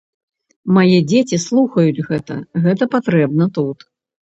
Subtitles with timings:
[0.77, 3.91] Мае дзеці слухаюць гэта, гэта патрэбна тут.